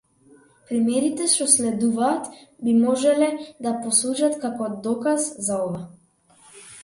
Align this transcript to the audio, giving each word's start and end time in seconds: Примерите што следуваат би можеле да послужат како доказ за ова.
Примерите 0.69 1.25
што 1.33 1.45
следуваат 1.55 2.31
би 2.63 2.73
можеле 2.79 3.29
да 3.67 3.75
послужат 3.83 4.39
како 4.47 4.71
доказ 4.87 5.31
за 5.49 5.61
ова. 5.69 5.85